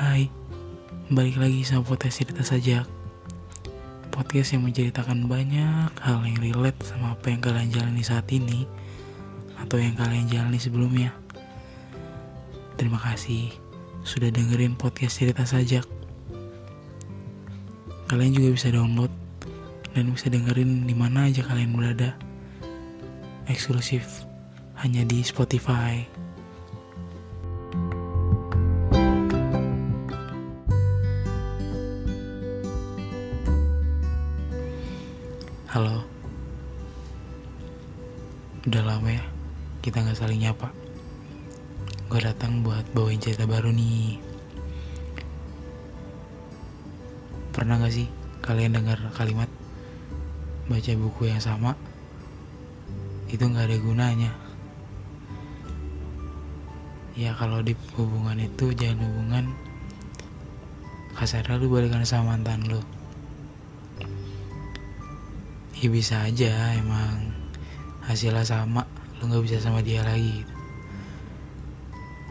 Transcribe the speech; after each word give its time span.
Hai, 0.00 0.32
balik 1.12 1.36
lagi 1.36 1.60
sama 1.60 1.84
podcast 1.84 2.24
cerita 2.24 2.40
saja. 2.40 2.88
Podcast 4.08 4.56
yang 4.56 4.64
menceritakan 4.64 5.28
banyak 5.28 5.92
hal 5.92 6.24
yang 6.24 6.40
relate 6.40 6.80
sama 6.88 7.12
apa 7.12 7.28
yang 7.28 7.44
kalian 7.44 7.68
jalani 7.68 8.00
saat 8.00 8.24
ini 8.32 8.64
Atau 9.60 9.76
yang 9.76 9.92
kalian 10.00 10.24
jalani 10.24 10.56
sebelumnya. 10.56 11.12
Terima 12.80 12.96
kasih 12.96 13.52
sudah 14.00 14.32
dengerin 14.32 14.72
podcast 14.72 15.20
cerita 15.20 15.44
sajak 15.44 15.84
Kalian 18.08 18.32
juga 18.32 18.56
bisa 18.56 18.72
download 18.72 19.12
dan 19.92 20.16
bisa 20.16 20.32
dengerin 20.32 20.88
di 20.88 20.96
mana 20.96 21.28
aja 21.28 21.44
kalian 21.44 21.76
berada. 21.76 22.16
Eksklusif 23.52 24.24
hanya 24.80 25.04
di 25.04 25.20
Spotify. 25.20 26.08
Halo. 35.70 36.02
Udah 38.66 38.82
lama 38.82 39.06
ya 39.06 39.22
Kita 39.78 40.02
gak 40.02 40.18
saling 40.18 40.42
nyapa. 40.42 40.74
Gue 42.10 42.18
datang 42.18 42.66
buat 42.66 42.82
bawain 42.90 43.22
cerita 43.22 43.46
baru 43.46 43.70
nih. 43.70 44.18
Pernah 47.54 47.86
gak 47.86 47.94
sih 47.94 48.10
kalian 48.42 48.82
dengar 48.82 48.98
kalimat 49.14 49.46
Baca 50.66 50.90
buku 50.98 51.30
yang 51.30 51.38
sama 51.38 51.78
Itu 53.30 53.46
gak 53.46 53.70
ada 53.70 53.78
gunanya. 53.78 54.34
Ya 57.14 57.30
kalau 57.38 57.62
di 57.62 57.78
hubungan 57.94 58.42
itu 58.42 58.74
jangan 58.74 59.06
hubungan 59.06 59.54
Kasarnya 61.14 61.62
lu 61.62 61.70
balikan 61.70 62.02
sama 62.02 62.34
mantan 62.34 62.66
lu 62.66 62.82
ya 65.80 65.88
bisa 65.88 66.28
aja 66.28 66.76
emang 66.76 67.32
hasilnya 68.04 68.44
sama. 68.44 68.84
Lu 69.16 69.32
nggak 69.32 69.44
bisa 69.48 69.64
sama 69.64 69.80
dia 69.80 70.04
lagi. 70.04 70.44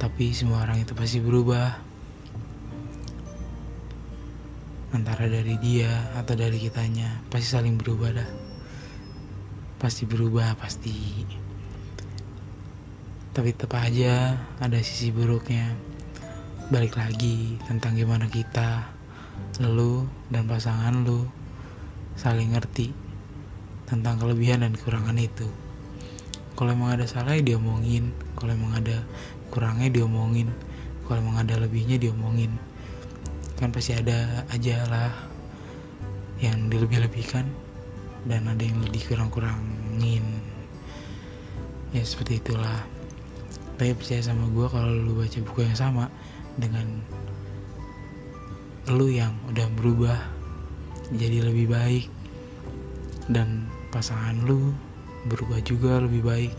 Tapi 0.00 0.32
semua 0.32 0.64
orang 0.64 0.80
itu 0.80 0.96
pasti 0.96 1.20
berubah. 1.20 1.76
Antara 4.96 5.28
dari 5.28 5.60
dia 5.60 6.08
atau 6.16 6.32
dari 6.32 6.56
kitanya 6.56 7.20
pasti 7.28 7.52
saling 7.52 7.76
berubah 7.76 8.16
dah. 8.16 8.30
Pasti 9.76 10.08
berubah 10.08 10.56
pasti. 10.56 11.28
Tapi 13.36 13.50
tetap 13.52 13.76
aja 13.76 14.40
ada 14.56 14.80
sisi 14.80 15.12
buruknya. 15.12 15.68
Balik 16.72 16.96
lagi 16.96 17.60
tentang 17.68 17.92
gimana 17.92 18.24
kita 18.24 18.88
lu 19.60 20.08
dan 20.32 20.48
pasangan 20.48 21.04
lu 21.04 21.28
saling 22.16 22.56
ngerti 22.56 23.03
tentang 23.84 24.20
kelebihan 24.20 24.64
dan 24.64 24.72
kekurangan 24.76 25.16
itu. 25.20 25.48
Kalau 26.54 26.70
emang 26.70 26.94
ada 26.94 27.04
salah 27.04 27.34
ya 27.34 27.42
diomongin. 27.42 28.14
Kalau 28.38 28.54
emang 28.54 28.78
ada 28.78 29.02
kurangnya 29.50 29.90
diomongin. 29.90 30.48
Kalau 31.04 31.18
emang 31.20 31.42
ada 31.42 31.58
lebihnya 31.58 31.98
diomongin. 31.98 32.54
Kan 33.58 33.74
pasti 33.74 33.94
ada 33.94 34.46
aja 34.50 34.86
lah 34.86 35.12
yang 36.42 36.70
dilebih-lebihkan 36.70 37.46
dan 38.26 38.40
ada 38.48 38.62
yang 38.62 38.80
lebih 38.82 39.04
kurang-kurangin 39.06 40.24
ya 41.94 42.02
seperti 42.02 42.42
itulah. 42.42 42.82
Tapi 43.78 43.94
percaya 43.94 44.22
sama 44.22 44.46
gue 44.50 44.66
kalau 44.70 44.90
lu 44.90 45.18
baca 45.18 45.38
buku 45.42 45.66
yang 45.66 45.78
sama 45.78 46.10
dengan 46.58 47.02
lu 48.94 49.08
yang 49.08 49.34
udah 49.48 49.66
berubah 49.74 50.18
jadi 51.14 51.48
lebih 51.48 51.72
baik 51.72 52.06
dan 53.28 53.68
pasangan 53.88 54.36
lu 54.44 54.74
berubah 55.30 55.60
juga 55.64 56.02
lebih 56.02 56.22
baik. 56.24 56.54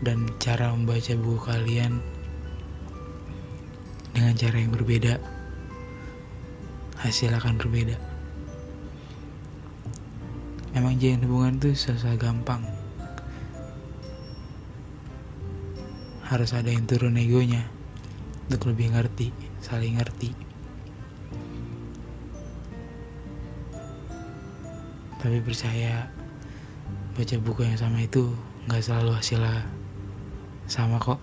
Dan 0.00 0.28
cara 0.40 0.72
membaca 0.72 1.12
buku 1.16 1.40
kalian 1.40 2.00
dengan 4.12 4.32
cara 4.36 4.56
yang 4.60 4.72
berbeda 4.72 5.20
hasil 7.00 7.32
akan 7.32 7.60
berbeda. 7.60 7.96
Emang 10.76 11.00
jalan 11.00 11.24
hubungan 11.24 11.54
tuh 11.60 11.72
susah 11.72 12.16
gampang. 12.20 12.60
Harus 16.26 16.52
ada 16.52 16.68
yang 16.68 16.84
turun 16.84 17.16
egonya 17.16 17.64
untuk 18.46 18.72
lebih 18.72 18.92
ngerti 18.92 19.30
saling 19.62 19.98
ngerti 19.98 20.45
tapi 25.26 25.42
percaya 25.42 26.06
baca 27.18 27.36
buku 27.42 27.66
yang 27.66 27.74
sama 27.74 27.98
itu 27.98 28.30
nggak 28.70 28.78
selalu 28.78 29.18
hasilnya 29.18 29.66
sama 30.70 31.02
kok 31.02 31.18